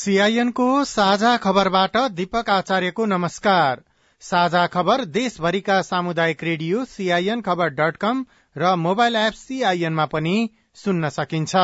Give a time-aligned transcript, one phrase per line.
[0.00, 3.82] सीआईएनको साझा खबरबाट दीपक आचार्यको नमस्कार।
[4.22, 8.24] साझा खबर देशभरिका सामुदायिक रेडियो सीआईएन खबर डट कम
[8.56, 10.36] र मोबाइल एप सीआईएनमा पनि
[10.74, 11.56] सुन्न सकिन्छ।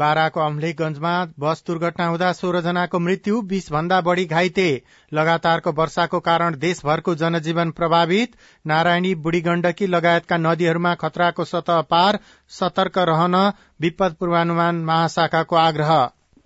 [0.00, 4.68] बाराको अम्लेखगंजमा बस दुर्घटना हुँदा सोह्र जनाको मृत्यु बीस भन्दा बढ़ी घाइते।
[5.12, 12.18] लगातारको वर्षाको कारण देशभरको जनजीवन प्रभावित। नारायणी बुढी गण्डकी लगायतका नदीहरूमा खतराको सतह पार।
[12.50, 13.36] सतर्क रहन
[13.80, 15.92] विपद पूर्वानुमान महाशाखाको आग्रह।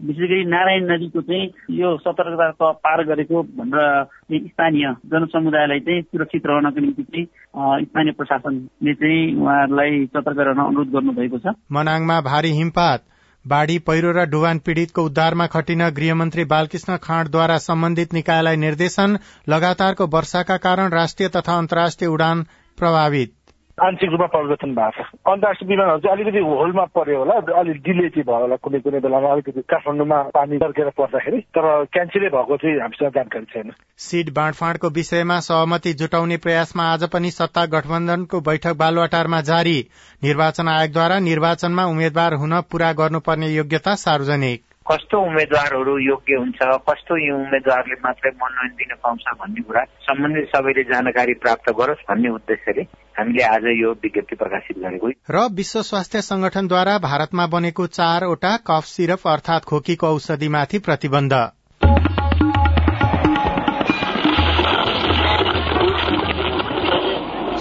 [0.00, 6.80] विशेष गरी नारायण नदीको चाहिँ यो सतर्कता पार गरेको भनेर स्थानीय जनसमुदायलाई चाहिँ सुरक्षित रहनको
[6.80, 13.05] निम्ति चाहिँ स्थानीय प्रशासनले चाहिँ उहाँहरूलाई सतर्क रहन अनुरोध गर्नुभएको छ। मनाङमा भारी हिमपात।
[13.46, 20.56] बाढ़ी पहिरो र डुबान पीड़ितको उद्धारमा खटिन गृहमन्त्री बालकृष्ण खाँडद्वारा सम्बन्धित निकायलाई निर्देशन लगातारको वर्षाका
[20.66, 22.42] कारण राष्ट्रिय तथा अन्तर्राष्ट्रिय उडान
[22.78, 23.34] प्रभावित।
[23.83, 28.25] आंशिक रूपमा परिवर्तन भएको छ। अन्तर्राष्ट्रिय विमानहरू चाहिँ अलिकति होलमा पर्यो होला अलिक डिले चाहिँ
[28.25, 33.11] भयो होला कुनै कुनै बेलामा अलिकति काठमाडौँमा पानी तर्केर पर्दाखेरि। तर क्यान्सलै भएको चाहिँ हामीसँग
[33.11, 39.78] जानकारी छैन। सीट बाँडफाँडको विषयमा सहमति जुटाउने प्रयासमा आज पनि सत्ता गठबन्धनको बैठक बालुवाटारमा जारी।
[40.22, 46.58] निर्वाचन आयोगद्वारा निर्वाचनमा उम्मेद्वार हुन पूरा गर्नुपर्ने योग्यता सार्वजनिक। कस्तो उम्मेद्वारहरू योग्य हुन्छ?
[46.88, 52.28] कस्तो यो उम्मेद्वारले मात्रै मनोनयन दिन पाउँछ भन्ने कुरा सम्बन्धित सबैले जानकारी प्राप्त गरोस् भन्ने
[52.28, 52.82] उद्देश्यले
[53.18, 59.22] हामीले आज यो विज्ञप्ति प्रकाशित गरेको र विश्व स्वास्थ्य संगठनद्वारा भारतमा बनेको चारवटा कफ सिरप
[59.26, 61.32] अर्थात खोकीको औषधिमाथि प्रतिबन्ध।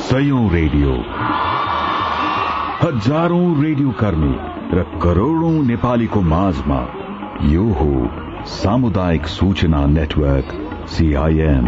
[0.03, 0.91] सयौं रेडियो।
[2.83, 4.33] हजारौं रेडियो कर्मी
[4.75, 6.81] र करोड़ौं नेपालीको माझमा
[7.41, 10.51] यो हो सामुदायिक सूचना नेटवर्क
[10.89, 11.65] सीआईएन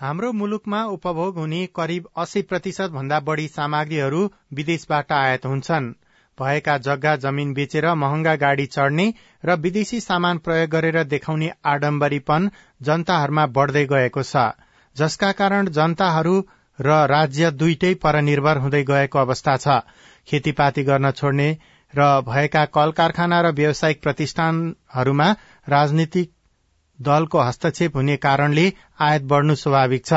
[0.00, 4.22] हाम्रो मुलुकमा उपभोग हुने करिब अस्सी प्रतिशत भन्दा बढ़ी सामग्रीहरू
[4.54, 5.92] विदेशबाट आयात हुन्छन्।
[6.38, 9.12] भएका जग्गा जमीन बेचेर महँगा गाड़ी चढ़ने
[9.44, 12.50] र विदेशी सामान प्रयोग गरेर देखाउने आडम्बरीपन
[12.82, 14.50] जनताहरूमा बढ़दै गएको छ।
[14.96, 16.40] जसका कारण जनताहरू
[16.78, 19.82] र राज्य दुइटै परनिर्भर हुँदै गएको अवस्था छ।
[20.28, 21.56] खेतीपाती गर्न छोड्ने
[21.94, 25.30] र भएका कल कारखाना र व्यावसायिक प्रतिष्ठानहरूमा
[25.68, 26.32] राजनीतिक
[26.98, 28.66] दलको हस्तक्षेप हुने कारणले
[29.00, 30.12] आयात बढ़नु स्वाभाविक छ।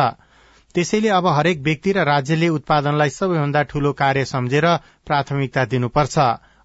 [0.76, 4.66] त्यसैले अब हरेक व्यक्ति र राज्यले उत्पादनलाई सबैभन्दा ठूलो कार्य सम्झेर
[5.06, 6.18] प्राथमिकता दिनुपर्छ।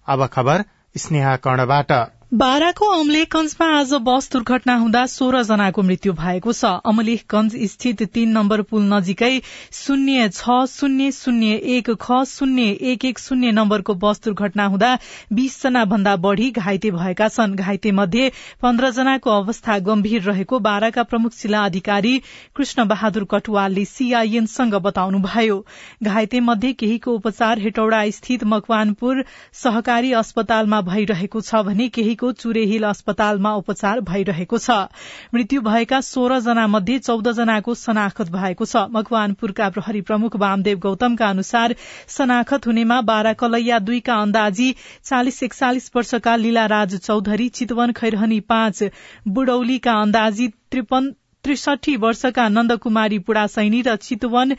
[0.07, 0.63] अब खबर
[0.97, 1.91] स्नेहा कर्णबाट।
[2.31, 8.61] बाराको अमलेखगंजमा आज बस दुर्घटना हुँदा सोह्र जनाको मृत्यु भएको छ। अमलेखगंज स्थित तीन नम्बर
[8.69, 9.39] पुल नजिकै
[9.73, 14.91] शून्य छ शून्य शून्य एक ख शून्य एक एक शून्य नम्बरको बस दुर्घटना हुँदा
[15.33, 18.29] बीस जना भन्दा बढ़ी घाइते भएका छन्। घाइते मध्ये
[18.61, 22.13] पन्ध्र जनाको अवस्था गम्भीर रहेको बाराका प्रमुख जिल्ला अधिकारी
[22.55, 25.57] कृष्ण बहादुर कटुवालले सीआईएनसँग बताउनुभयो।
[26.03, 29.25] घाइते मध्ये केहीको उपचार हेटौडा स्थित मकवानपुर
[29.63, 34.91] सहकारी अस्पतालमा भइरहेको छ भने केही दिल्लीको चुरेहिल अस्पतालमा उपचार भइरहेको छ।
[35.33, 41.29] मृत्यु भएका सोह्र जना मध्ये चौध जनाको शनाखत भएको छ। मकवानपुरका प्रहरी प्रमुख वामदेव गौतमका
[41.29, 41.75] अनुसार
[42.09, 44.69] शनाखत हुनेमा बाह्र कलैया दुईका अन्दाजी
[45.03, 48.83] चालिस एकचालिस वर्षका लीलाराज चौधरी चितवन खैरहनी पाँच
[49.29, 54.55] बुडौलीका अन्दाजी त्रिसठी वर्षका नन्दकुमारी पुडासैनी र चितवन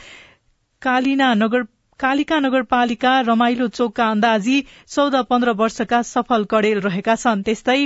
[0.83, 1.63] कालिना नगर
[2.01, 7.81] कालिका नगरपालिका रमाइलो चोकका अन्दाजी चौध पन्ध्र वर्षका सफल कडेल रहेका छन्। त्यस्तै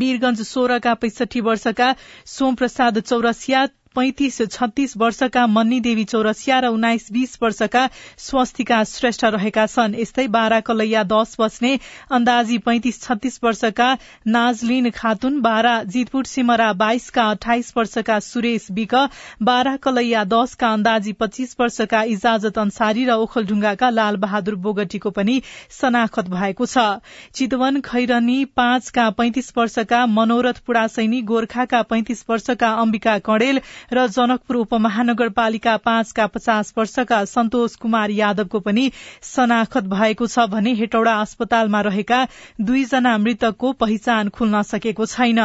[0.00, 1.88] वीरगंज सोह्रका पैसठी वर्षका
[2.32, 9.64] सोमप्रसाद चौरसिया पैंतिस छत्तीस वर्षका मन्नी देवी चौरसिया र उन्नाइस बीस वर्षका स्वस्तिका श्रेष्ठ रहेका
[9.66, 11.72] छन्। यस्तै बाह्र कलैया दश बस्ने
[12.10, 13.88] अन्दाजी पैंतिस छत्तीस वर्षका
[14.28, 18.94] नाजलिन खातुन बाह्र जितपुर सिमरा बाइसका अठाइस वर्षका सुरेश विक
[19.42, 25.36] बाह्र कलैया दशका अन्दाजी पच्चीस वर्षका इजाजत अन्सारी र ओखलढुङ्गाका लाल बहादुर बोगटीको पनि
[25.80, 26.86] शनाखत भएको छ।
[27.34, 33.60] चितवन खैरनी पाँचका पैंतिस वर्षका मनोरथ पुडासैनी गोर्खाका पैंतिस वर्षका अम्बिका कणेल
[33.92, 38.90] र जनकपुर उपमहानगरपालिका पाँचका पचास वर्षका सन्तोष कुमार यादवको पनि
[39.24, 42.20] शनाखत भएको छ भने हेटौडा अस्पतालमा रहेका
[42.60, 45.40] दुईजना मृतकको पहिचान खुल्न सकेको छैन।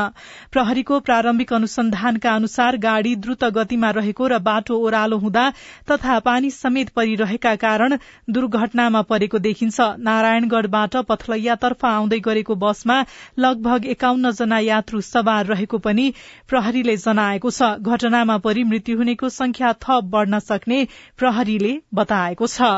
[0.51, 5.45] प्रहरीको प्रारम्भिक अनुसन्धानका अनुसार गाड़ी द्रुत गतिमा रहेको र बाटो ओह्रालो हुँदा
[5.91, 7.97] तथा पानी समेत परिरहेका कारण
[8.29, 12.97] दुर्घटनामा परेको देखिन्छ। नारायणगढ़बाट पथलैयातर्फ आउँदै गरेको बसमा
[13.39, 16.13] लगभग एकाउन्न जना यात्रु सवार रहेको पनि
[16.49, 20.77] प्रहरीले जनाएको छ। घटना घटनामा परि मृत्यु हुनेको संख्या थप बढ़न सक्ने
[21.17, 22.69] प्रहरीले बताएको छ।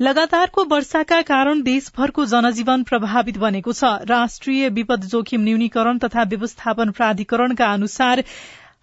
[0.00, 7.66] लगातारको वर्षाका कारण देशभरको जनजीवन प्रभावित बनेको छ। राष्ट्रिय विपद जोखिम न्यूनीकरण तथा व्यवस्थापन प्राधिकरणका
[7.72, 8.24] अनुसार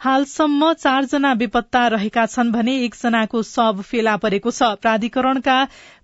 [0.01, 5.55] हालसम्म चारजना बेपत्ता रहेका छन् भने एकजनाको शव फेला परेको छ। प्राधिकरणका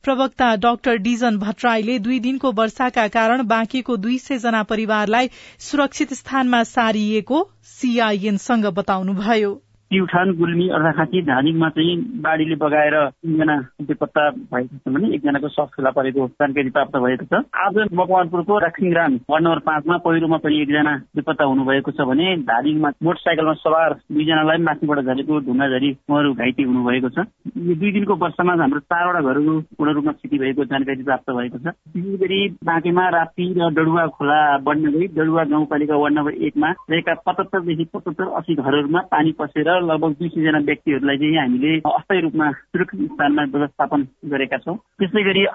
[0.03, 5.29] प्रवक्ता डाक्टर डिजन भट्टराईले दुई दिनको वर्षाका कारण बाँकीको दुई सय जना परिवारलाई
[5.67, 7.43] सुरक्षित स्थानमा सारिएको
[7.73, 9.53] सीआईएनसँग बताउनुभयो।
[9.93, 13.55] प्युठान गुल्मी अर्घाखाँची धादिङमा चाहिँ बाढीले बगाएर तिनजना
[13.85, 19.13] बेपत्ता भएको छ भने एकजनाको सफ फेला परेको जानकारी प्राप्त भएको छ। आज मकवानपुरको राखिङराम
[19.29, 24.99] वार्ड नम्बर पाँचमा पहिरोमा पनि एकजना बेपत्ता हुनुभएको छ भने धादिङमा मोटरसाइकलमा सवार दुईजनालाई माथिबाट
[25.05, 27.27] झरेको ढुङ्गा झरी उहाँहरू घाइते हुनुभएको छ।
[27.61, 31.75] यो दुई दिनको वर्षमा हाम्रो चारवटा घरहरू पूर्ण रूपमा क्षति भएको जानकारी प्राप्त भएको छ।
[31.93, 37.13] विशेष गरी बाँकेमा राप्ती र डडुवा खोला बढ्न गई डडुवा गाउँपालिका वार्ड नम्बर एकमा रहेका
[37.29, 43.01] पचहत्तरदेखि पचहत्तर अस्सी घरहरूमा पानी पसेर लगभग दुई सयजना व्यक्तिहरूलाई चाहिँ हामीले अस्थायी रूपमा सुरक्षित
[43.11, 45.45] स्थानमा व्यवस्थापन गरेका छौँ। त्यसै गरी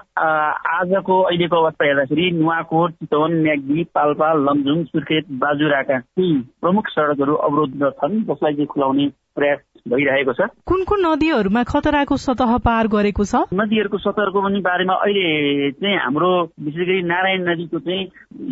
[0.79, 7.71] आजको अहिलेको अवस्था हेर्दाखेरि नुवाकोट चितवन म्याग्दी पाल्पा लमजुङ सुर्खेत बाजुराका केही प्रमुख सड़कहरू अवरोध
[7.99, 13.35] छन् जसलाई चाहिँ खुलाउने प्रयास भइरहेको छ। कुन कुन नदीहरूमा खतराको सतह पार गरेको छ?
[13.53, 18.03] नदीहरूको सतहको पनि बारेमा अहिले चाहिँ हाम्रो विशेष गरी नारायण नदीको चाहिँ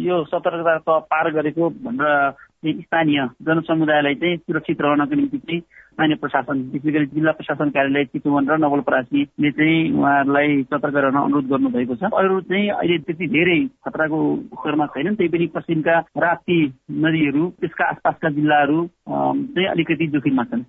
[0.07, 2.31] यो सतर्कता पार गरेको भनेर
[2.73, 8.49] स्थानीय जनसमुदायलाई चाहिँ सुरक्षित रहनको निम्ति चाहिँ स्थानीय प्रशासन विशेष गरी जिल्ला प्रशासन कार्यालय चितवन
[8.49, 14.19] र नवलपरासीले चाहिँ उहाँहरूलाई सतर्क रहन अनुरोध गर्नुभएको छ। अरू चाहिँ अहिले त्यति धेरै खतराको
[14.53, 16.59] उखरमा छैनन् त्यही पनि पश्चिमका राप्ती
[16.91, 20.63] नदीहरू त्यसका आसपासका जिल्लाहरू चाहिँ अलिकति जोखिममा छन्।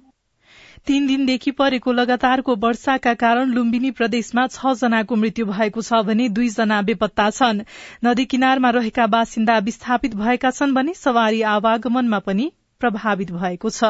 [0.89, 6.81] तीन दिनदेखि परेको लगातारको वर्षाका कारण लुम्बिनी प्रदेशमा छ जनाको मृत्यु भएको छ भने दुईजना
[6.83, 7.61] बेपत्ता छन्।
[8.05, 12.51] नदी किनारमा रहेका बासिन्दा विस्थापित भएका छन् भने सवारी आवागमनमा पनि
[12.81, 13.85] प्रभावित भएको छ।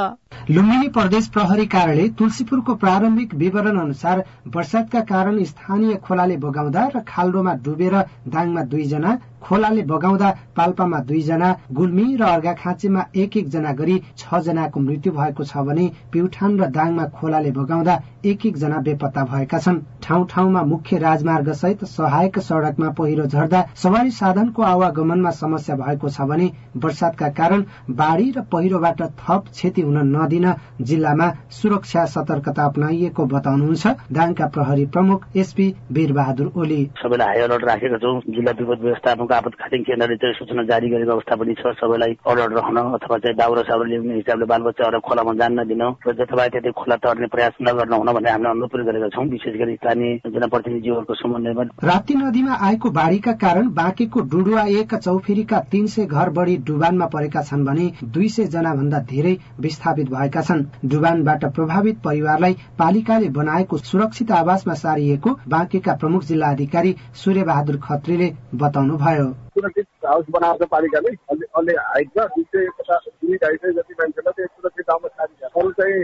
[0.50, 4.24] लुम्बिनी प्रदेश प्रहरी कार्यालय तुलसीपुरको प्रारम्भिक विवरण अनुसार
[4.54, 7.96] वर्षातका कारण स्थानीय खोलाले बगाउँदा र खाल्डोमा डुबेर
[8.28, 9.12] दाङमा दुईजना
[9.42, 15.64] खोलाले बगाउँदा पाल्पामा दुईजना गुल्मी र अर्घाखाँचीमा एक एकजना गरी छ जनाको मृत्यु भएको छ
[15.66, 17.94] भने प्युठान र दाङमा खोलाले बगाउँदा
[18.24, 23.60] एक एक जना बेपत्ता भएका छन्। ठाउँ ठाउँमा मुख्य राजमार्ग सहित सहायक सड़कमा पहिरो झर्दा
[23.82, 27.64] सवारी साधनको आवागमनमा समस्या भएको छ भने वर्षातका कारण
[28.00, 30.52] बाढ़ी र पहिरोबाट थप क्षति हुन नदिन
[30.82, 37.98] जिल्लामा सुरक्षा सतर्कता अप्नाइएको बताउनुहुन्छ दाङका प्रहरी प्रमुख एसपी वीरबहादुर ओली। सबैलाई हाई अलर्ट राखेका
[37.98, 42.12] छौँ। जिल्ला विपद व्यवस्थापन नेपालको आपतकालीन केन्द्रले चाहिँ सूचना जारी गरेको अवस्था पनि छ। सबैलाई
[42.24, 46.96] अलर्ट रहन अथवा चाहिँ दाउरा साउरा ल्याउने हिसाबले बालबच्चाहरूलाई खोलामा जान नदिन र जथाभावी खोला
[46.96, 52.14] तर्ने प्रयास नगर्न हुन भन्ने हामीले अनुरोध गरेका छौँ। विशेष गरी स्थानीय जनप्रतिनिधिहरूको समन्वयमा राप्ती
[52.14, 57.64] नदीमा आएको बाढ़ीका कारण बाँकेको डुडुवा एक चौफेरीका तीन सय घर बढ़ी डुबानमा परेका छन्
[57.64, 64.32] भने दुई सय जना भन्दा धेरै विस्थापित भएका छन्। डुबानबाट प्रभावित परिवारलाई पालिकाले बनाएको सुरक्षित
[64.32, 69.17] आवासमा सारिएको बाँकेका प्रमुख जिल्ला अधिकारी सूर्य बहादुर खत्रीले बताउनुभयो। भयो
[69.58, 71.14] सुरक्षित हाउस बनाएको छ पालिकाले
[71.58, 75.50] अलि हाइट छ दुई सय पचास दुई ढाई सय जति मान्छेलाई त्यो सुरक्षित ठाउँमा सारिन्छ
[75.52, 75.94] अरू चाहिँ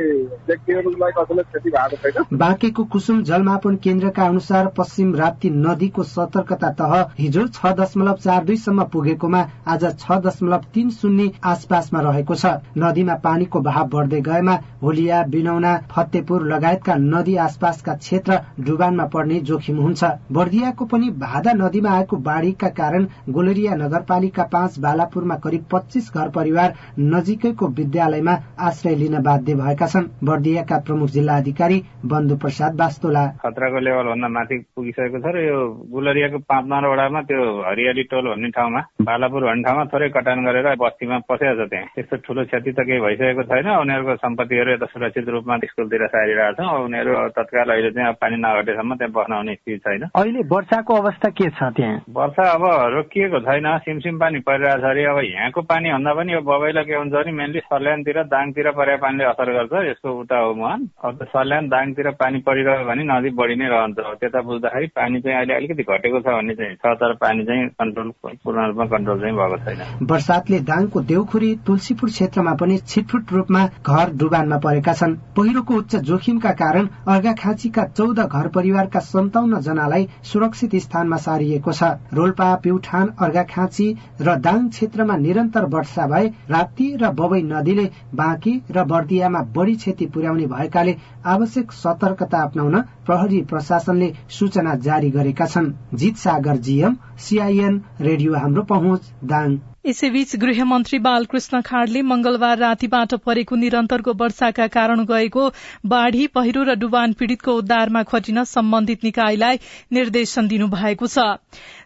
[0.48, 6.94] व्यक्तिहरूलाई कसैलाई क्षति भएको छैन। बाँकेको कुसुम जलमापन केन्द्रका अनुसार पश्चिम राप्ती नदीको सतर्कता तह
[7.18, 13.14] हिजो छ दशमलव चार दुईसम्म पुगेकोमा आज छ दशमलव तीन शून्य आसपासमा रहेको छ। नदीमा
[13.24, 20.04] पानीको भाव बढ्दै गएमा होलिया बिनौना फतेपुर लगायतका नदी आसपासका क्षेत्र डुबानमा पर्ने जोखिम हुन्छ।
[20.32, 26.75] बर्दियाको पनि भादा नदीमा आएको बाढ़ीका कारण गोलरिया नगरपालिका पाँच बालापुरमा करिब पच्चीस घर परिवार
[26.99, 28.35] नजिकैको विद्यालयमा
[28.68, 34.28] आश्रय लिन बाध्य भएका छन्। बर्दियाका प्रमुख जिल्ला अधिकारी बन्धु प्रसाद बास्तोला। खतराको लेभल भन्दा
[34.28, 35.59] माथि पुगिसकेको छ र यो
[35.92, 40.68] गुलरियाको पाँच नम्बर वडामा त्यो हरियाली टोल भन्ने ठाउँमा बालापुर भन्ने ठाउँमा थोरै कटान गरेर
[40.80, 45.28] बस्तीमा पसेको छ त्यहाँ। त्यस्तो ठुलो क्षति त केही भइसकेको छैन। उनीहरूको सम्पत्तिहरू यता सुरक्षित
[45.35, 50.02] रूपमा स्कुलतिर सारिरहेको छ। उनीहरू तत्काल अहिले चाहिँ पानी नघटेसम्म त्यहाँ बस्न आउने स्थिति छैन।
[50.14, 51.97] अहिले वर्षाको अवस्था के छ त्यहाँ?
[52.09, 52.64] वर्षा अब
[52.95, 56.95] रोकिएको छैन। सिमसिम पानी परिरहेको छ अरे अब यहाँको पानी भन्दा पनि यो बबैला के
[56.95, 61.69] हुन्छ भने मेनली सल्यानतिर दाङतिर परेको पानीले असर गर्छ। यसको उता हो मुहान। अब सल्यान
[61.69, 66.21] दाङतिर पानी परिरह्यो भने नदी बढी नै रहन्छ। त्यता बुझ्दाखेरि पानी चाहिँ अहिले अलिकति घटेको
[66.21, 70.59] छ भन्ने चाहिँ छ तर पानी चाहिँ कन्ट्रोल पूर्ण रूपमा कन्ट्रोल चाहिँ भएको छैन। वर्षातले
[70.71, 76.88] दाङको देउखुरी तुलसीपुर क्षेत्रमा पनि छिटफुट रूपमा घर डुबानमा परेका छन्। पहिरोको उच्च जोखिमका कारण
[77.09, 81.83] अर्घाखाँचीका चौध घर परिवारका सन्ताउन्न जनालाई सुरक्षित स्थानमा सारिएको छ।
[82.14, 83.87] रोल्पा प्युठान अर्घाखाँची
[84.21, 90.07] र दाङ क्षेत्रमा निरन्तर वर्षा भए राप्ती र बबई नदीले बाँकी र बर्दियामा बढ़ी क्षति
[90.14, 97.81] पुर्याउने भएकाले आवश्यक सतर्कता अप्नाउन प्रहरी प्रशासनले सूचना जारी गरेका छन्। जित सागर जीएम सीआईएन
[98.00, 105.43] रेडियो हाम्रो पहुँच दाङ। यसैबीच गृहमन्त्री बालकृष्ण खाड़ले मंगलबार रातिबाट परेको निरन्तरको वर्षाका कारण गएको
[105.87, 109.61] बाढ़ी पहिरो र डुबान पीड़ितको उद्धारमा खटिन सम्बन्धित निकायलाई
[109.93, 111.26] निर्देशन दिनुभएको छ।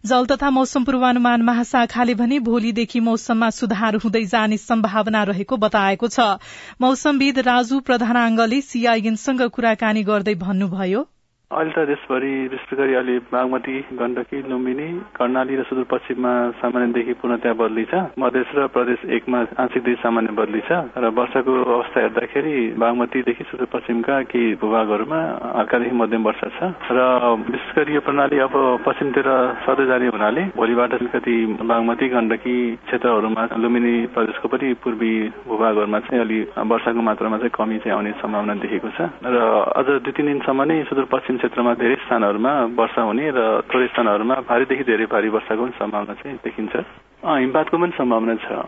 [0.07, 6.31] जल तथा मौसम पूर्वानुमान महाशाखाले भने भोलिदेखि मौसममा सुधार हुँदै जाने सम्भावना रहेको बताएको छ।
[6.81, 11.07] मौसमविद राजु प्रधानाङ्गले सीआईएनसँग कुराकानी गर्दै भन्नुभयो।
[11.51, 17.85] अहिले त देशभरि विशेष गरी अहिले बागमती गण्डकी लुम्बिनी कर्णाली र सुदूरपश्चिममा सामान्यदेखि पूर्णतया बदली
[17.89, 24.17] छ मधेस र प्रदेश एकमा आंशिकदेखि सामान्य बदली छ र वर्षाको अवस्था हेर्दाखेरि बागमतीदेखि सुदूरपश्चिमका
[24.29, 25.21] केही भूभागहरूमा
[25.57, 27.01] हल्कादेखि मध्यम वर्षा छ। र
[27.49, 29.29] विशेष गरी यो प्रणाली अब पश्चिमतिर
[29.65, 35.13] सर्दै जाने हुनाले भोलिबाट कति बागमती गण्डकी क्षेत्रहरूमा लुम्बिनी प्रदेशको पनि पूर्वी
[35.49, 36.39] भूभागहरूमा चाहिँ अलि
[36.69, 39.37] वर्षाको मात्रामा चाहिँ कमी चाहिँ आउने सम्भावना देखेको छ। र
[39.81, 44.85] अझ दुई तिन दिनसम्म नै सुदूरपश्चिम क्षेत्रमा धेरै स्थानहरूमा वर्षा हुने र थोरै स्थानहरूमा भारीदेखि
[44.91, 46.75] धेरै भारी वर्षाको पनि सम्भावना चाहिँ देखिन्छ।
[47.25, 48.61] हिमपातको पनि सम्भावना छ।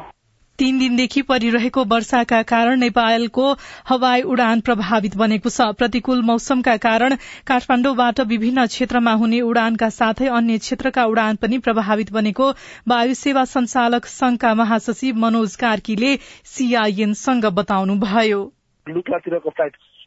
[0.59, 3.45] तीन दिनदेखि परिरहेको वर्षाका कारण नेपालको
[3.89, 7.15] हवाई उडान प्रभावित बनेको छ। प्रतिकूल मौसमका कारण
[7.49, 12.50] काठमाण्डुबाट विभिन्न क्षेत्रमा हुने उडानका साथै अन्य क्षेत्रका उडान पनि प्रभावित बनेको
[12.89, 16.12] वायु सेवा संचालक संघका महासचिव मनोज कार्कीले
[16.53, 18.43] सीआईएनसँग बताउनुभयो।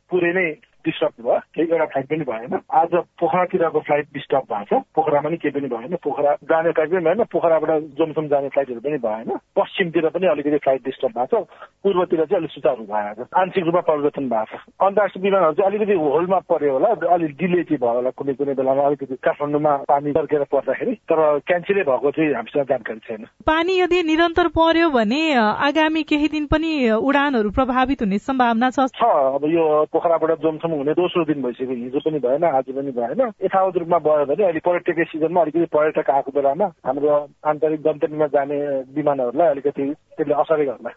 [0.10, 0.48] पुरै नै
[0.86, 5.38] डिस्टर्ब भयो। केही एउटा फ्लाइट पनि भएन। आज पोखरातिरको फ्लाइट डिस्टर्ब भएको छ। पोखरामा पनि
[5.38, 10.10] केही पनि भएन। पोखरा जाने फ्लाइट पनि भएन। पोखराबाट जोमसोम जाने फ्लाइटहरू पनि भएन। पश्चिमतिर
[10.10, 11.48] पनि अलिकति फ्लाइट डिस्टर्ब भएको छ।
[11.84, 15.96] पूर्वतिर चाहिँ अलिक सुचारू भएको छ। आंशिक रूपमा परिवर्तन भएको छ। अन्तर्राष्ट्रिय विमानहरू चाहिँ अलिकति
[16.04, 20.44] होलमा पर्यो होला। अलिक डिले चाहिँ भयो होला। कुनै कुनै बेलामा अलिकति काठमाडौँमा पानी तर्केर
[20.52, 26.28] पर्दाखेरि। तर क्यान्सलै भएको चाहिँ हामीसँग जानकारी छैन। पानी यदि निरन्तर पर्यो भने आगामी केही
[26.28, 28.80] दिन पनि उडानहरू प्रभावित हुने सम्भावना छ?
[29.04, 30.32] अब यो पोखराबाट
[30.76, 34.60] हुने दोस्रो दिन भइसक्यो हिजो पनि भएन आज पनि भएन। यथावत रूपमा भयो भने अहिले
[34.60, 37.10] पर्यटकीय सिजनमा अलिकति पर्यटक आएको बेलामा हाम्रो
[37.46, 38.58] आन्तरिक गन्तव्यमा जाने
[38.96, 40.92] विमानहरूलाई अलिकति त्यसले असरै गर्ला।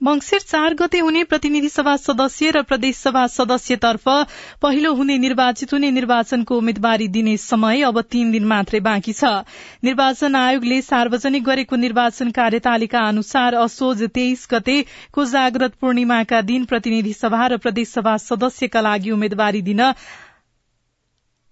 [0.00, 4.04] मंगिर चार गते हुने प्रतिनिधि सभा सदस्य र प्रदेश सभा सदस्यतर्फ
[4.62, 9.32] पहिलो हुने निर्वाचित हुने निर्वाचनको उम्मेद्वारी दिने समय अब तीन दिन मात्रै बाँकी छ।
[9.84, 14.76] निर्वाचन आयोगले सार्वजनिक गरेको निर्वाचन कार्यतालिका अनुसार असोज तेइस गते
[15.12, 19.82] कोजाग्रत पूर्णिमाका दिन प्रतिनिधि सभा र प्रदेश सभा सदस्यका लागि उम्मेद्वारी दिन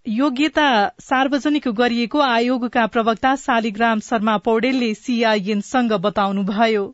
[0.07, 0.69] योग्यता
[1.03, 6.87] सार्वजनिक गरिएको आयोगका प्रवक्ता शालिग्राम शर्मा पौडेलले सीआईएनसँग बताउनुभयो।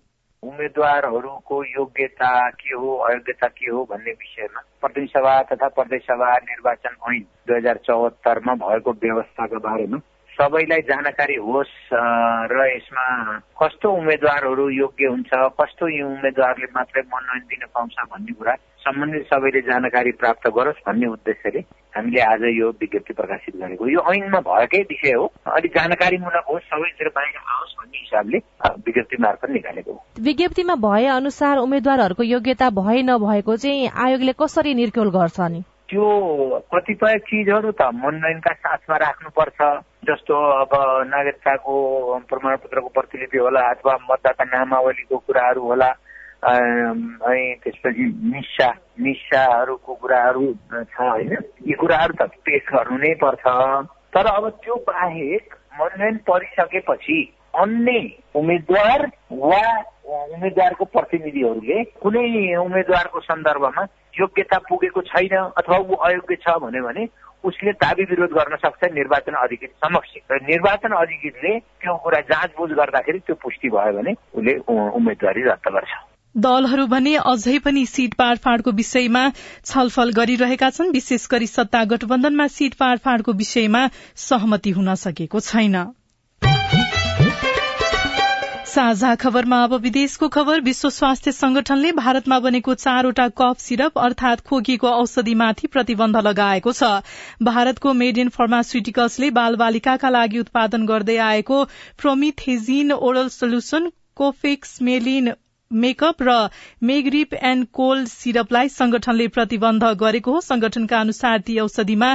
[0.42, 7.20] उम्मेद्वारहरूको योग्यता के हो अयोग्यता के हो भन्ने विषयमा प्रतिनिधि तथा प्रदेश सभा निर्वाचन ऐन
[7.48, 9.98] दुई हजार चौहत्तरमा भएको व्यवस्थाको बारेमा
[10.32, 11.74] सबैलाई जानकारी होस्
[12.52, 13.04] र यसमा
[13.60, 19.60] कस्तो उम्मेद्वारहरू योग्य हुन्छ कस्तो यी उम्मेद्वारले मात्रै मनोनयन दिन पाउँछ भन्ने कुरा सम्बन्धित सबैले
[19.60, 21.60] जानकारी प्राप्त गरोस् भन्ने उद्देश्यले
[21.96, 27.08] हामीले आज यो विज्ञप्ति प्रकाशित गरेको। यो ऐनमा भएकै विषय हो। अलिक जानकारीमूलक होस् सबैतिर
[27.08, 28.38] बाहिर आओस् भन्ने हिसाबले
[28.86, 35.10] विज्ञप्ति मार्फत निकालेको हो। विज्ञप्तिमा भए अनुसार उम्मेद्वारहरूको योग्यता भए नभएको चाहिँ आयोगले कसरी निर्क्योल
[35.10, 35.62] गर्छ नि?
[35.92, 36.08] त्यो
[36.72, 39.58] कतिपय चिजहरू त मनोनयनका साथमा राख्नुपर्छ
[40.08, 40.72] जस्तो अब
[41.06, 41.74] नागरिकताको
[42.28, 45.90] प्रमाणपत्रको प्रतिलिपि होला अथवा मतदाता नामावलीको कुराहरू होला
[46.48, 48.68] अनि त्यसपछि निसा
[49.00, 51.36] निसाहरूको कुराहरू छ होइन?
[51.68, 53.44] यी कुराहरू त पेश गर्नु नै पर्छ।
[54.16, 57.18] तर अब त्यो बाहेक मनोनयन परिसकेपछि
[57.54, 58.00] अन्य
[58.34, 59.64] उम्मेद्वार वा
[60.04, 63.82] उम्मेद्वारको प्रतिनिधिहरूले कुनै उम्मेद्वारको सन्दर्भमा
[64.20, 67.06] योग्यता पुगेको छैन अथवा ऊ अयोग्य छ भन्यो भने
[67.44, 73.18] उसले दावी विरोध गर्न सक्छ निर्वाचन अधिकृत समक्ष। र निर्वाचन अधिकृतले त्यो कुरा जाँचबुझ गर्दाखेरि
[73.18, 75.92] त्यो पुष्टि भयो भने उसले उम्मेद्वारी रद्द गर्छ।
[76.34, 79.24] दलहरू भने अझै पनि सीट पाडफाडको विषयमा
[79.64, 83.82] छलफल गरिरहेका छन् विशेष गरी सत्ता गठबन्धनमा सीट पाडफाडको विषयमा
[84.18, 85.76] सहमति हुन सकेको छैन।
[88.72, 94.88] साझा खबरमा अब विदेशको खबर। विश्व स्वास्थ्य संगठनले भारतमा बनेको चारवटा कफ सिरप अर्थात खोकीको
[94.90, 96.88] औषधिमाथि प्रतिबन्ध लगाएको छ।
[97.42, 101.58] भारतको मेड इन फार्मास्युटिकल्सले बाल बालिकाका लागि उत्पादन गर्दै आएको
[102.00, 105.32] प्रोमिथेजिन ओरल सोल्युशन कोफिक्स मेलिन
[105.70, 106.38] मेकअप र
[106.84, 112.10] मेग्रिप एण्ड कोल्ड सिरपलाई संगठनले प्रतिबन्ध गरेको हो। संगठनका अनुसार ती औषधिमा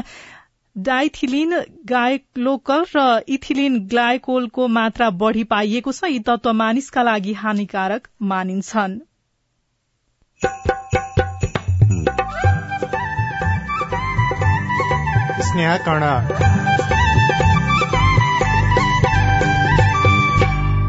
[0.78, 1.54] डाइथिलिन
[1.86, 9.00] गायक्लोकल र इथिलिन ग्लाइकोलको मात्रा बढ़ी पाइएको छ। यी तत्व मानिसका लागि हानिकारक मानिन्छन्।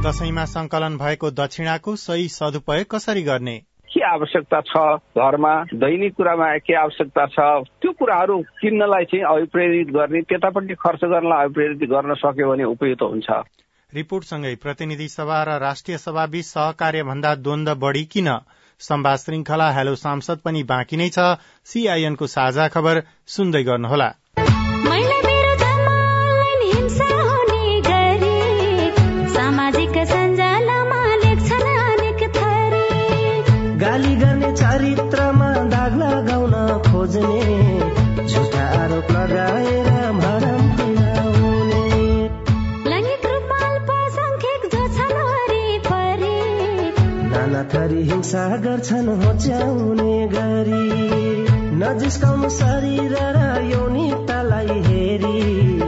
[0.03, 3.63] दशैंमा संकलन भएको दक्षिणाको सही सदुपयोग कसरी गर्ने?
[3.93, 4.77] के आवश्यकता छ
[5.19, 5.55] घरमा?
[5.75, 7.37] दैनिक कुरामा के आवश्यकता छ?
[7.83, 13.31] त्यो कुराहरू किन्नलाई चाहिँ अभिप्रेरित गर्ने त्यतापट्टि खर्च गर्नलाई अभिप्रेरित गर्न सक्यो भने उपयुक्त हुन्छ।
[13.95, 18.29] रिपोर्टसँगै प्रतिनिधि सभा र राष्ट्रिय सभाबीच सहकार्य भन्दा द्वन्द बढ़ी किन?
[18.81, 21.19] सम्वाद श्रृंखला हेलो सांसद पनि बाँकी नै छ।
[21.65, 24.09] सीआईएनको साझा खबर सुन्दै गर्नुहोला।
[47.75, 50.87] थरी हिंसा गर्छन् होच्याउने गरी।
[51.77, 55.88] नजिस्काउनु शरीर र यौनिकतालाई हेरी।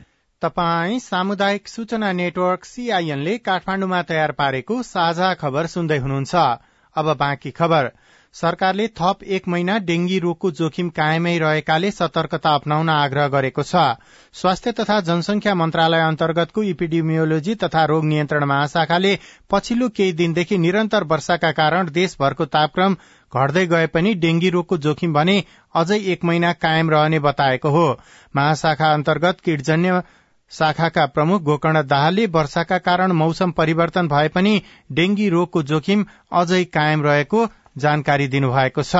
[0.41, 6.35] तपाई सामुदायिक सूचना नेटवर्क सीआईएनले काठमाण्डुमा तयार पारेको साझा खबर सुन्दै हुनुहुन्छ।
[6.95, 7.89] अब बाँकी खबर।
[8.35, 13.83] सरकारले थप एक महिना डेंगी रोगको जोखिम कायमै रहेकाले सतर्कता अप्नाउन आग्रह गरेको छ।
[14.35, 19.11] स्वास्थ्य तथा जनसंख्या मन्त्रालय अन्तर्गतको इपिडिमियोलोजी तथा रोग नियन्त्रण महाशाखाले
[19.51, 22.95] पछिल्लो केही दिनदेखि निरन्तर वर्षाका कारण देशभरको तापक्रम
[23.33, 25.37] घट्दै गए पनि डेंगी रोगको जोखिम भने
[25.75, 27.85] अझै एक महिना कायम रहने बताएको हो।
[28.35, 30.01] महाशाखा अन्तर्गत किटजन्य
[30.51, 37.03] शाखाका प्रमुख गोकर्ण दाहालले वर्षाका कारण मौसम परिवर्तन भए पनि डेंगी रोगको जोखिम अझै कायम
[37.03, 38.95] रहेको जानकारी दिनुभएको छ।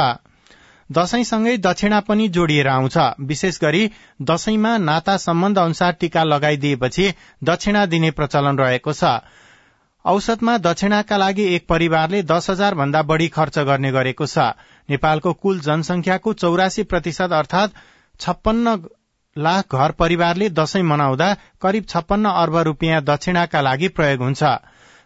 [0.90, 3.84] दशैंसँगै दक्षिणा पनि जोडिएर आउँछ। विशेष गरी
[4.22, 9.20] दशैंमा नाता सम्बन्ध अनुसार टीका लगाइदिएपछि दक्षिणा दिने प्रचलन रहेको छ।
[10.06, 14.52] औसतमा दक्षिणाका लागि एक परिवारले दश हजार भन्दा बढ़ी खर्च गर्ने गरेको छ।
[14.90, 17.74] नेपालको कुल जनसंख्याको चौरासी प्रतिशत अर्थात
[18.20, 18.76] छप्पन्न
[19.38, 24.44] लाख घर परिवारले दशैं मनाउँदा करिब छप्पन्न अर्ब रूपियाँ दक्षिणाका लागि प्रयोग हुन्छ।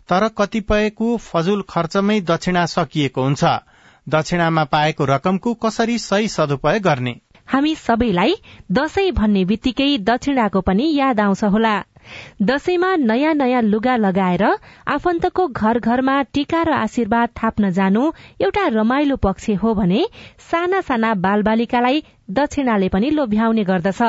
[0.09, 3.43] तर कतिपयको फजुल खर्चमै दक्षिणा सकिएको हुन्छ।
[4.09, 7.15] दक्षिणामा पाएको रकमको कसरी सही सदुपयोग गर्ने?
[7.47, 8.33] हामी सबैलाई
[8.71, 11.75] दशैं भन्ने बित्तिकै दक्षिणाको पनि याद आउँछ होला।
[12.41, 14.43] दशैंमा नयाँ नयाँ लुगा लगाएर
[14.95, 20.05] आफन्तको घर घरमा टीका र आशीर्वाद थाप्न जानु एउटा रमाइलो पक्ष हो भने
[20.51, 24.01] साना साना बालबालिकालाई दक्षिणाले पनि लोभ्याउने गर्दछ।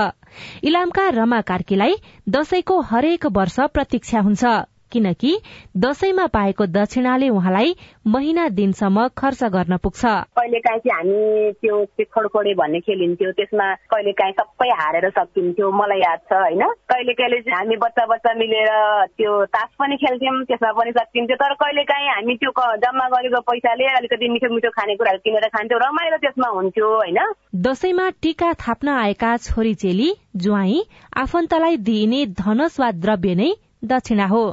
[0.65, 1.95] इलामका रमा कार्कीलाई
[2.29, 4.45] दशैंको हरेक वर्ष प्रतीक्षा हुन्छ।
[4.93, 5.33] किनकि
[5.77, 7.75] दशैंमा पाएको दक्षिणाले उहाँलाई
[8.07, 10.03] महिना दिनसम्म खर्च गर्न पुग्छ।
[10.39, 16.01] कहिले काहीँ चाहिँ हामी त्यो खोडखोडे भन्ने खेलिन्थ्यो त्यसमा कहिले काहीँ सबै हारेर सकिन्थ्यो मलाई
[16.01, 16.63] याद छ होइन?
[16.91, 18.71] कहिले कहिले हामी बच्चा बच्चा मिलेर
[19.17, 22.51] त्यो तास पनि खेल्थ्यौँ त्यसमा पनि सकिन्थ्यो तर कहिले काहीँ हामी त्यो
[22.87, 27.19] जम्मा गरेको पैसाले अलिकति मिठो मिठो खानेकुराहरू किनेर खान्थ्यौँ रमाइलो त्यसमा हुन्थ्यो होइन?
[27.67, 30.81] दशैंमा टीका थाप्न आएका छोरी चेली ज्वाई
[31.17, 33.53] आफन्तलाई दिइने धनस वा द्रव्य नै
[33.87, 34.45] दक्षिणा हो।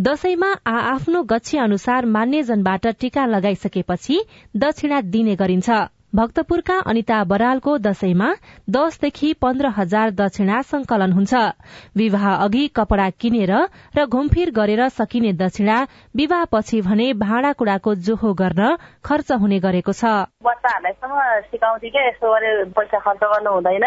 [0.00, 4.20] दशैंमा आ आफ्नो गच्छी अनुसार मान्यजनबाट टीका लगाइसकेपछि
[4.56, 5.70] दक्षिणा दिने गरिन्छ।
[6.14, 8.28] भक्तपुरका अनिता बरालको दशैंमा
[8.70, 11.34] दसदेखि पन्ध्र हजार दक्षिणा संकलन हुन्छ।
[11.96, 13.52] विवाह अघि कपड़ा किनेर
[13.96, 15.76] र घुमफिर गरेर सकिने दक्षिणा
[16.16, 20.04] विवाह पछि भने भाँडाकुड़ाको जोहो गर्न खर्च हुने गरेको छ।
[20.40, 22.28] बच्चाहरूलाई सिकाउँथे यस्तो
[22.72, 23.84] पैसा खर्च गर्नु हुँदैन।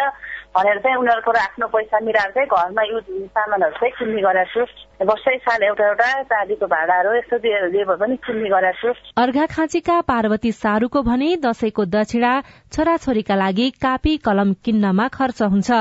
[0.55, 5.35] भनेर चाहिँ उनीहरूको आफ्नो पैसा मिलाएर चाहिँ घरमा युज सामानहरू चाहिँ किन्ने गरेको छु। वर्षै
[5.47, 7.37] साल एउटा एउटा चाँदीको भाँडाहरू यस्तो
[7.71, 12.31] लेबर पनि किन्ने गरेको छु। अर्घाखाँचीका पार्वती सारूको भने दशैंको दक्षिणा
[12.73, 15.71] छोराछोरीका लागि कापी कलम किन्नमा खर्च हुन्छ।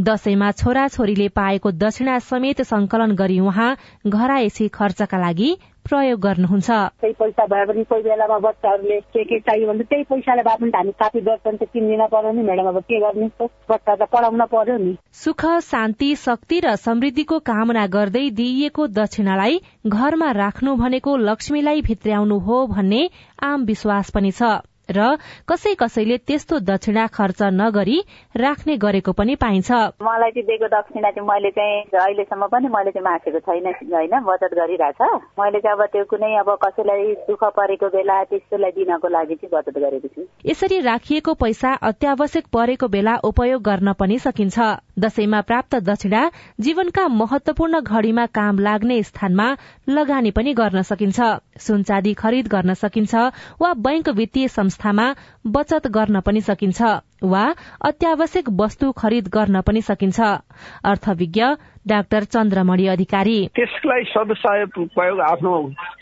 [0.00, 3.70] दशैंमा छोराछोरीले पाएको दक्षिणा समेत संकलन गरी उहाँ
[4.06, 5.50] घरायसी खर्चका लागि
[5.88, 6.70] प्रयोग गर्नुहुन्छ।
[7.00, 10.70] त्यही पैसा भए पनि कोही बेलामा बच्चाहरूले के के चाहियो भने त्यही पैसाले भए पनि
[10.76, 13.28] हामी कापी दर्शन त किनिदिन पर्यो नि म्याडम अब के गर्ने?
[13.70, 20.30] बच्चा त पढाउन पर्यो नि। सुख शान्ति शक्ति र समृद्धिको कामना गर्दै दिइएको दक्षिणालाई घरमा
[20.38, 23.02] राख्नु भनेको लक्ष्मीलाई भित्र्याउनु हो भन्ने
[23.42, 24.58] आम विश्वास पनि छ।
[24.90, 25.16] र
[25.48, 27.98] कसै कसैले त्यस्तो दक्षिणा खर्च नगरी
[28.36, 29.70] राख्ने गरेको पनि पाइन्छ।
[30.00, 34.52] मलाई चाहिँ दिएको दक्षिणा चाहिँ मैले चाहिँ अहिलेसम्म पनि मैले चाहिँ मासेको छैन होइन बचत
[34.54, 35.00] गरिरहेछ।
[35.40, 39.76] मैले चाहिँ अब त्यो कुनै अब कसैलाई दुःख परेको बेला त्यस्तोलाई दिनको लागि चाहिँ बचत
[39.78, 44.58] गरेको छु। यसरी राखिएको पैसा अत्यावश्यक परेको बेला उपयोग गर्न पनि सकिन्छ।
[44.98, 46.22] दशैंमा प्राप्त दक्षिणा
[46.60, 49.48] जीवनका महत्वपूर्ण घड़ीमा काम लाग्ने स्थानमा
[49.88, 51.20] लगानी पनि गर्न सकिन्छ।
[51.58, 53.14] सुनचादी खरिद गर्न सकिन्छ
[53.60, 55.06] वा बैंक वित्तीय संस्थामा
[55.48, 56.80] बचत गर्न पनि सकिन्छ।
[57.22, 57.44] वा
[57.84, 60.20] अत्यावश्यक वस्तु खरिद गर्न पनि सकिन्छ।
[60.84, 61.44] अर्थविज्ञ
[61.88, 65.52] डाक्टर चन्द्रमणि अधिकारी। त्यसलाई सदुपयोग प्रयोग आफ्नो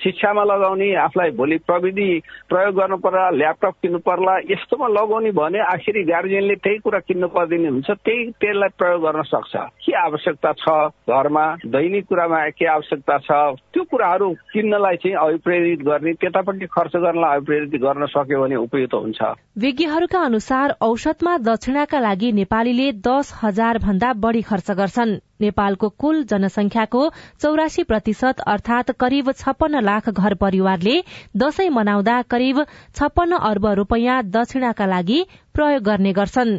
[0.02, 2.08] शिक्षामा लगाउने आफूलाई भोलि प्रविधि
[2.48, 7.68] प्रयोग गर्नु पर्ला ल्यापटप किन्नु पर्ला यस्तोमा लगाउने भने आखिरी गार्जियनले त्यही कुरा किन्नु पर्दिने
[7.68, 9.54] हुन्छ त्यही त्यसलाई प्रयोग गर्न सक्छ।
[9.86, 10.66] के आवश्यकता छ
[11.06, 11.46] घरमा?
[11.66, 13.30] दैनिक कुरामा के आवश्यकता छ?
[13.72, 19.22] त्यो कुराहरू किन्नलाई चाहिँ अभिप्रेरित गर्ने त्यतापट्टि खर्च गर्नलाई अभिप्रेरित गर्न सक्यो भने उपयुक्त हुन्छ।
[19.58, 20.74] विज्ञहरूका अनुसार
[21.06, 27.02] औषधमा दक्षिणाका लागि नेपालीले दस हजार भन्दा बढ़ी खर्च गर्छन्। नेपालको कुल जनसंख्याको
[27.42, 30.96] चौरासी प्रतिशत अर्थात करिब छप्पन्न लाख घर परिवारले
[31.36, 32.62] दशैं मनाउँदा करिब
[32.98, 35.22] छप्पन्न अर्ब रूपियाँ दक्षिणाका लागि
[35.54, 36.52] प्रयोग गर्ने गर्छन्।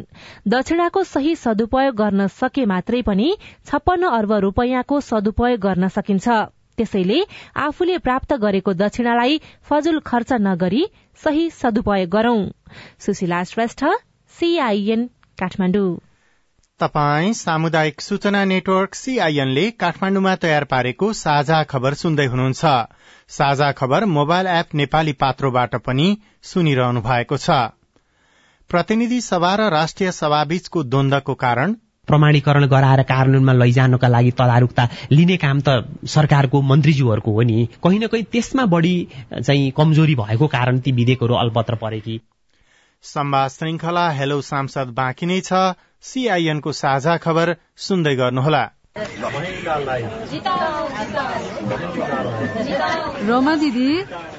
[0.48, 3.28] दक्षिणाको सही सदुपयोग गर्न सके मात्रै पनि
[3.68, 6.28] छप्पन्न अर्ब रूपियाँको सदुपयोग गर्न सकिन्छ।
[6.78, 7.20] त्यसैले
[7.58, 10.84] आफूले प्राप्त गरेको दक्षिणालाई फजुल खर्च नगरी
[11.20, 12.40] सही सदुपयोग गरौं।
[14.40, 15.00] सीआईएन
[15.38, 15.96] काठमाडौँ
[16.80, 22.64] तपाई सामुदायिक सूचना नेटवर्क सीआईएनले काठमाण्डुमा तयार पारेको साझा खबर सुन्दै हुनुहुन्छ।
[23.30, 26.06] साझा खबर मोबाइल एप नेपाली पात्रोबाट पनि
[26.42, 27.58] सुनिरहनु भएको छ।
[28.70, 31.74] प्रतिनिधि सभा र राष्ट्रिय सभाबीचको द्वन्दको कारण
[32.08, 38.06] प्रमाणीकरण गराएर कार्यान्वयनमा लैजानका लागि तदारुकता लिने काम त सरकारको मन्त्रीज्यूहरूको हो नि। कहीँ न
[38.06, 38.96] कहीँ त्यसमा बढी
[39.34, 42.20] चाहिँ कमजोरी भएको कारण ती विधेयकहरू अल्पत्र परे कि
[43.02, 45.52] संवाद श्रृंखला हेलो सांसद बाँकी नै छ।
[46.02, 48.62] सीआईएनको साझा खबर सुन्दै गर्नुहोला।
[53.28, 53.88] रमा दिदी।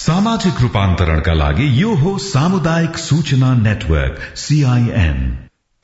[0.00, 5.18] सामाजिक रूपान्तरणका लागि यो हो सामुदायिक सूचना नेटवर्क सीआईएन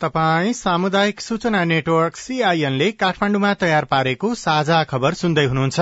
[0.00, 5.80] तपाई सामुदायिक सूचना नेटवर्क सीआईएनले काठमाण्डुमा तयार पारेको साझा खबर सुन्दै हुनुहुन्छ।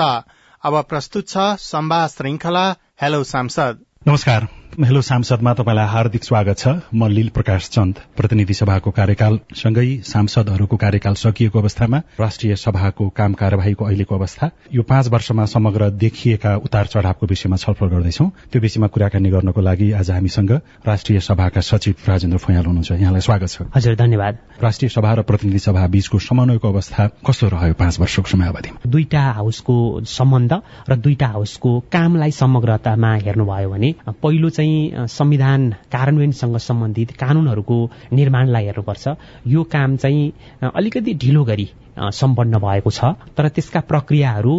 [0.64, 2.66] अब प्रस्तुत छ सम्वाद श्रृंखला
[3.02, 8.90] हेलो सांसद। नमस्कार। हेलो सांसदमा तपाईँलाई हार्दिक स्वागत छ। म लील प्रकाश चन्द प्रतिनिधि सभाको
[8.90, 15.44] कार्यकाल सँगै सांसदहरूको कार्यकाल सकिएको अवस्थामा राष्ट्रिय सभाको काम कार्यवाहीको अहिलेको अवस्था। यो पाँच वर्षमा
[15.46, 20.50] समग्र देखिएका उतार चढ़ावको विषयमा छलफल गर्दैछौ। त्यो विषयमा कुराकानी गर्नको लागि आज हामीसँग
[20.86, 25.58] राष्ट्रिय सभाका सचिव राजेन्द्र फुयाल हुनुहुन्छ। यहाँलाई स्वागत छ। हजुर धन्यवाद। राष्ट्रिय सभा र प्रतिनिधि
[25.58, 28.90] सभा बीचको समन्वयको अवस्था कस्तो रह्यो पाँच वर्षको समयावधिमा?
[28.90, 30.52] दुईटा हाउसको सम्बन्ध
[30.90, 34.62] र दुईटा हाउसको कामलाई समग्रतामा हेर्नुभयो भने पहिलो चाहिँ
[35.10, 37.78] संविधान कार्यान्वयनसँग सम्बन्धित कानूनहरूको
[38.12, 39.04] निर्माणलाई हेर्नुपर्छ।
[39.46, 40.32] यो काम चाहिँ
[40.74, 43.04] अलिकति ढिलो गरी सम्पन्न भएको छ।
[43.36, 44.54] तर त्यसका प्रक्रियाहरू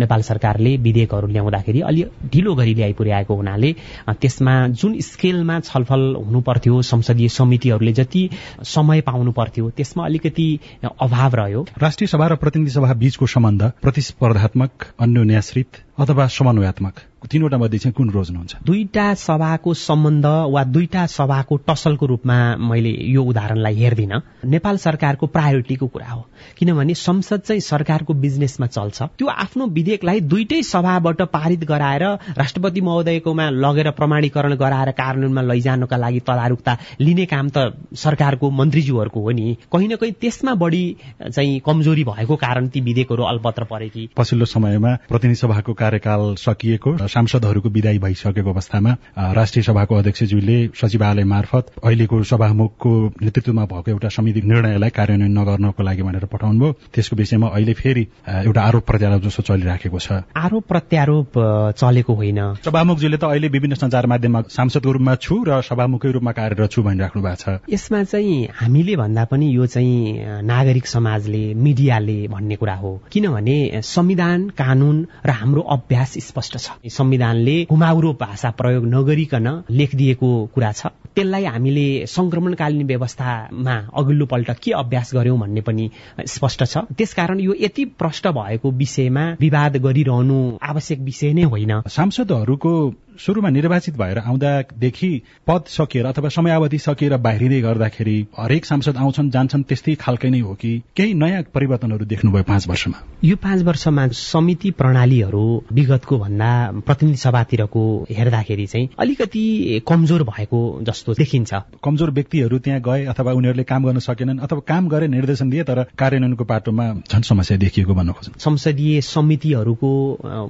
[0.00, 3.72] नेपाल सरकारले विधेयकहरू ल्याउँदाखेरि अलि ढिलो गरी ल्याइ पुर्याएको हुनाले
[4.20, 8.28] त्यसमा जुन स्केलमा छलफल हुनु पर्थ्यो संसदीय समितिहरूले जति
[8.64, 10.48] समय पाउनु पर्थ्यो त्यसमा अलिकति
[10.84, 17.78] अभाव रह्यो। राष्ट्रिय सभा र प्रतिनिधि सभा बीचको सम्बन्ध प्रतिस्पर्धात्मक अन्योन्याश्रित अथवा समन्वयात्मक तीनवटा मध्ये
[17.78, 18.56] चाहिँ कुन रोज्नुहुन्छ?
[18.64, 24.12] दुईटा सभाको सम्बन्ध वा दुईटा सभाको टसलको रूपमा मैले यो उदाहरणलाई हेर्दिन।
[24.44, 26.24] नेपाल सरकारको प्रायोरिटीको कुरा हो।
[26.58, 32.04] किनभने संसद चाहिँ सरकारको बिजनेसमा चल्छ। त्यो आफ्नो विधेयकलाई दुईटै सभाबाट पारित गराएर
[32.40, 39.30] राष्ट्रपति महोदयकोमा लगेर प्रमाणीकरण गराएर कार्यान्वयनमा लैजानका लागि तदारुकता लिने काम त सरकारको मन्त्रीज्यूहरूको हो
[39.30, 40.84] नि। कहीँ न कहीँ त्यसमा बढी
[41.28, 46.96] चाहिँ कमजोरी भएको कारण ती विधेयकहरू अल्पत्र परे कि। पछिल्लो समयमा प्रतिनिधि सभाको कार्यकाल सकिएको
[47.08, 48.90] सांसदहरूको विदाई भइसकेको अवस्थामा
[49.34, 52.90] राष्ट्रिय सभाको अध्यक्षज्यूले सचिवालय मार्फत अहिलेको सभामुखको
[53.22, 58.06] नेतृत्वमा भएको एउटा समिति निर्णयलाई कार्यान्वयन नगर्नको लागि भनेर पठाउनुभयो। त्यसको विषयमा अहिले फेरि
[58.46, 61.38] एउटा आरोप प्रत्यारोप जस्तो चलिराखेको छ। आरोप प्रत्यारोप
[61.74, 66.70] चलेको होइन। सभामुखजीले त अहिले विभिन्न संचार माध्यममा सांसदको रूपमा छु र सभामुखकै रूपमा कार्यरत
[66.70, 72.56] छु भनिराख्नु भएको छ। यसमा चाहिँ हामीले भन्दा पनि यो चाहिँ नागरिक समाजले मिडियाले भन्ने
[72.56, 79.48] कुरा हो। किनभने संविधान कानून र हाम्रो अभ्यास स्पष्ट छ। संविधानले घुमाउरो भाषा प्रयोग नगरिकन
[79.70, 85.90] लेखिदिएको कुरा छ। त्यसलाई हामीले संक्रमणकालीन व्यवस्थामा अघिल्लो पल्ट के अभ्यास गर्यौं भन्ने पनि
[86.26, 92.72] स्पष्ट छ। त्यसकारण यो यति प्रष्ट भएको विषयमा विवाद गरिरहनु आवश्यक विषय नै होइन। सांसदहरूको
[93.18, 95.10] सुरुमा निर्वाचित भएर आउँदादेखि
[95.46, 100.54] पद सकिएर अथवा समयावधि सकिएर बाहिरिँदै गर्दाखेरि हरेक सांसद आउँछन् जान्छन् त्यस्तै खालकै नै हो
[100.54, 102.98] कि केही नयाँ परिवर्तनहरू देख्नुभयो पाँच वर्षमा?
[103.24, 106.50] यो पाँच वर्षमा समिति प्रणालीहरू विगतको भन्दा
[106.86, 113.64] प्रतिनिधि सभातिरको हेर्दाखेरि चाहिँ अलिकति कमजोर भएको जस्तो देखिन्छ। कमजोर व्यक्तिहरू त्यहाँ गए अथवा उनीहरूले
[113.64, 118.12] काम गर्न सकेनन् अथवा काम गरे निर्देशन दिए तर कार्यान्वयनको पाटोमा झन् समस्या देखिएको भन्न
[118.12, 119.90] खोज्छ संसदीय समितिहरूको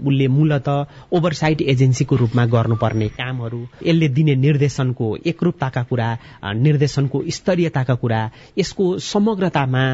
[0.00, 0.68] उसले मूलत
[1.12, 6.08] ओभरसाइट एजेन्सीको रूपमा गर्नुपर्ने कामहरू यसले दिने निर्देशनको एकरूपताका कुरा
[6.56, 8.20] निर्देशनको स्तरीयताका कुरा
[8.58, 9.84] यसको समग्रतामा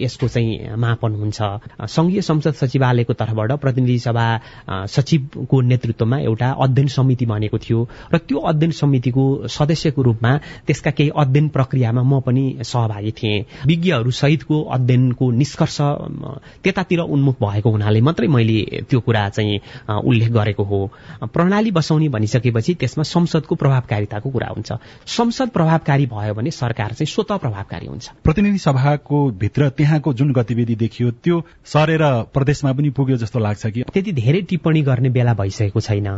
[0.00, 1.38] यसको चाहिँ मापन हुन्छ।
[1.88, 4.26] संघीय संसद सचिवालयको तर्फबाट प्रतिनिधि सभा
[4.68, 11.10] सचिवको नेतृत्वमा एउटा अध्ययन समिति बनेको थियो र त्यो अध्ययन समितिको सदस्यको रूपमा त्यसका केही
[11.16, 15.76] अध्ययन प्रक्रियामा म पनि सहभागी थिएँ। विज्ञहरू सहितको अध्ययनको निष्कर्ष
[16.64, 19.60] त्यतातिर उन्मुख भएको हुनाले मात्रै मैले त्यो कुरा चाहिँ
[20.04, 20.80] उल्लेख गरेको हो।
[21.32, 24.72] प्रणाली बसाउने भनिसकेपछि त्यसमा संसदको प्रभावकारिताको कुरा हुन्छ।
[25.06, 30.74] संसद प्रभावकारी भयो भने सरकार चाहिँ स्वत प्रभावकारी हुन्छ। प्रतिनिधि सभाको भित्र त्यहाँको जुन गतिविधि
[30.74, 32.02] देखियो त्यो सरेर
[32.34, 33.82] प्रदेशमा पनि पुग्यो जस्तो लाग्छ कि?
[33.82, 36.08] त्यति धेरै टिप्पणी गर्ने बेला भइसकेको छैन।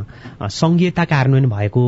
[0.43, 1.83] संघीयता कार्यान्वयन भएको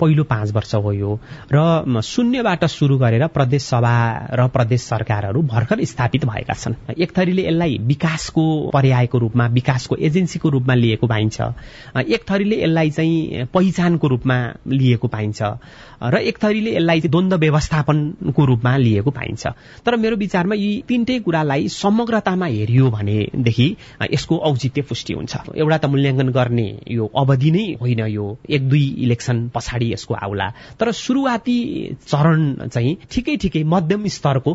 [0.00, 1.18] पहिलो पाँच वर्ष हो यो
[1.52, 3.94] र शून्यबाट सुरु गरेर प्रदेश सभा
[4.32, 10.48] र प्रदेश सरकारहरू भर्खर स्थापित भएका छन्। एक थरीले यसलाई विकासको पर्यायको रूपमा विकासको एजेन्सीको
[10.48, 11.40] रूपमा लिएको पाइन्छ।
[11.98, 14.36] एक थरीले यसलाई चाहिँ पहिचानको रूपमा
[14.68, 15.42] लिएको पाइन्छ।
[16.02, 19.46] र एक थरीले यसलाई द्वन्द व्यवस्थापनको रूपमा लिएको पाइन्छ।
[19.86, 23.66] तर मेरो विचारमा यी तीनटै कुरालाई समग्रतामा हेरियो भनेदेखि
[24.12, 28.84] यसको औचित्य पुष्टि हुन्छ। एउटा त मूल्याङ्कन गर्ने यो अवधि नै होइन यो एक दुई
[29.04, 30.48] इलेक्सन पछाडि यसको आउला।
[30.80, 31.56] तर सुरुवाती
[32.06, 34.52] चरण चाहिँ ठिकै ठिकै मध्यम स्तरको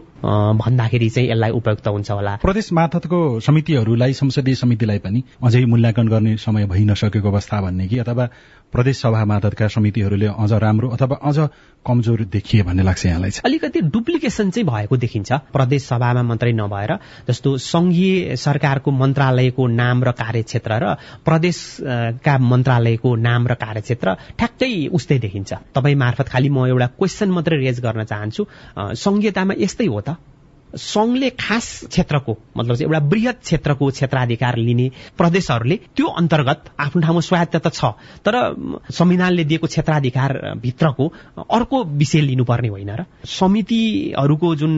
[0.64, 6.38] भन्दाखेरि चाहिँ यसलाई उपयुक्त हुन्छ होला। प्रदेश मार्फतको समितिहरूलाई संसदीय समितिलाई पनि अझै मूल्याङ्कन गर्ने
[6.38, 8.26] समय भइ नसकेको अवस्था भन्ने कि अथवा
[8.74, 11.38] प्रदेश सभा मार्फतका समितिहरूले अझ राम्रो अथवा अझ
[11.86, 16.92] कमजोर देखिए भन्ने लाग्छ यहाँलाई अलिकति डुप्लिकेसन चाहिँ भएको देखिन्छ। प्रदेश सभामा मात्रै नभएर
[17.28, 25.20] जस्तो संघीय सरकारको मन्त्रालयको नाम र कार्यक्षेत्र र प्रदेशका मन्त्रालयको नाम र कार्यक्षेत्र ठ्याक्कै उस्तै
[25.20, 28.48] देखिन्छ। तपाईँ मार्फत खालि म एउटा क्वेसन मात्रै रेज गर्न चाहन्छु।
[28.98, 30.18] संघीयतामा यस्तै हो त?
[30.76, 37.68] संघले खास क्षेत्रको मतलब एउटा वृहत क्षेत्रको क्षेत्राधिकार लिने प्रदेशहरूले त्यो अन्तर्गत आफ्नो ठाउँमा स्वायत्त
[37.70, 37.86] छ
[38.26, 38.36] तर
[38.92, 41.08] संविधानले दिएको क्षेत्राधिकार भित्रको
[41.52, 44.74] अर्को विषय लिनुपर्ने होइन र समितिहरूको जुन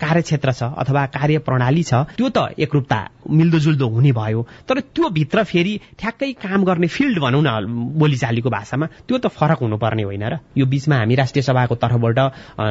[0.00, 2.98] कार्यक्षेत्र छ अथवा कार्य प्रणाली छ त्यो त एकरूपता
[3.30, 7.50] मिल्दोजुल्दो हुने भयो। तर त्यो भित्र फेरि ठ्याक्कै काम गर्ने फिल्ड भनौँ न
[7.98, 12.18] बोलीचालीको भाषामा त्यो त फरक हुनुपर्ने होइन र यो बीचमा हामी राष्ट्रिय सभाको तर्फबाट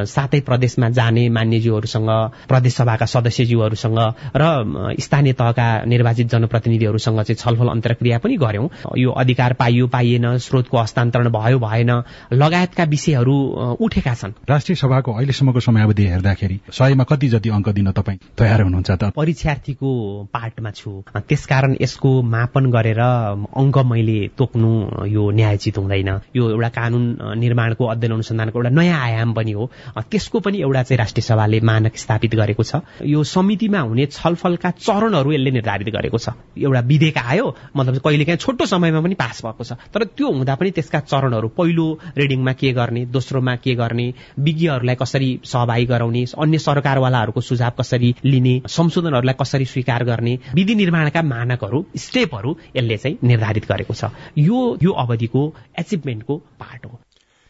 [0.07, 2.09] सातै प्रदेशमा जाने मान्यज्यूहरूसँग
[2.53, 3.99] प्रदेश सभाका सदस्यज्यूहरूसँग
[4.35, 10.77] र स्थानीय तहका निर्वाचित जनप्रतिनिधिहरूसँग चाहिँ छलफल अन्तर्क्रिया पनि गर्यौं यो अधिकार पाइयो पाइएन स्रोतको
[10.77, 11.91] हस्तान्तरण भयो भएन
[12.33, 13.35] लगायतका विषयहरू
[13.81, 18.91] उठेका छन्। राष्ट्रिय सभाको अहिलेसम्मको समयावधि हेर्दाखेरि सयमा कति जति अङ्क दिन तपाईँ तयार हुनुहुन्छ
[18.91, 19.03] त?
[19.15, 19.89] परीक्षार्थीको
[20.33, 24.71] पार्टमा छु। त्यसकारण यसको मापन गरेर अङ्क मैले तोक्नु
[25.07, 27.05] यो न्यायचित हुँदैन। यो एउटा कानून
[27.39, 29.69] निर्माणको अध्ययन अनुसन्धानको एउटा नयाँ आयाम पनि हो।
[30.11, 35.31] त्यसको पनि एउटा चाहिँ राष्ट्रिय सभाले मानक स्थापित गरेको छ। यो समितिमा हुने छलफलका चरणहरू
[35.31, 39.71] यसले निर्धारित गरेको छ। एउटा विधेयक आयो मतलब कहिलेकाहीँ छोटो समयमा पनि पास भएको छ।
[39.93, 44.07] तर त्यो हुँदा पनि त्यसका चरणहरू पहिलो रिडिङमा के गर्ने दोस्रोमा के गर्ने
[44.39, 51.21] विज्ञहरूलाई कसरी सहभागी गराउने अन्य सरकारवालाहरूको सुझाव कसरी लिने संशोधनहरूलाई कसरी स्वीकार गर्ने विधि निर्माणका
[51.23, 55.41] मानकहरू स्टेपहरू यसले चाहिँ निर्धारित गरेको छ। यो यो अवधिको
[55.79, 57.02] एचिभमेन्टको पार्ट हो।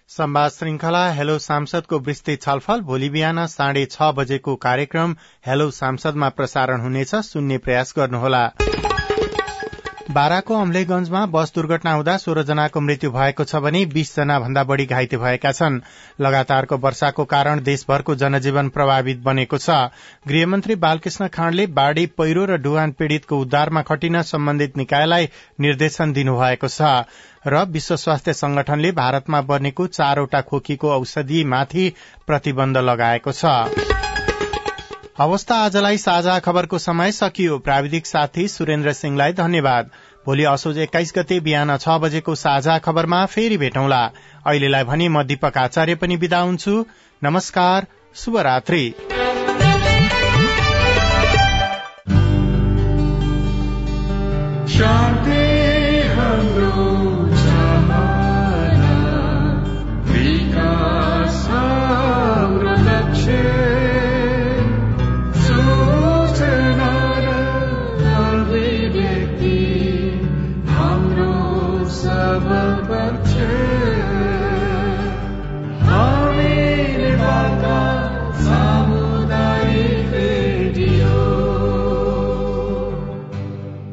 [0.10, 6.82] संवाद श्रृंखला हेलो सांसदको विस्तृत छलफल भोलि बिहान साढे छ बजेको कार्यक्रम हेलो सांसदमा प्रसारण
[6.82, 8.44] हुनेछ सुन्ने प्रयास गर्नुहोला।
[10.14, 14.86] बाराको अम्लेगंजमा बस दुर्घटना हुँदा सोह्र जनाको मृत्यु भएको छ भने बीस जना भन्दा बढ़ी
[14.86, 15.80] घाइते भएका छन्।
[16.22, 19.70] लगातारको वर्षाको कारण देशभरको जनजीवन प्रभावित बनेको छ।
[20.28, 26.94] गृहमन्त्री बालकृष्ण खाँडले बाढ़ी पहिरो र डुवान पीड़ितको उद्धारमा खटिन सम्बन्धित निकायलाई निर्देशन दिनुभएको छ
[27.48, 31.92] र विश्व स्वास्थ्य संगठनले भारतमा बनेको चारवटा खोकीको औषधिमाथि
[32.28, 34.03] प्रतिबन्ध लगाएको छ।
[35.20, 39.90] अवस्था आजलाई साझा खबरको समय सकियो। प्राविधिक साथी सुरेन्द्र सिंहलाई धन्यवाद।
[40.26, 44.02] भोलि असोज एक्काइस गते बिहान छ बजेको साझा खबरमा फेरि भेटौँला।
[44.46, 46.86] अहिलेलाई भने म दीपक आचार्य पनि विदा हुन्छु।
[47.22, 48.90] नमस्कार शुभरात्री।
[54.74, 55.43] शान्ति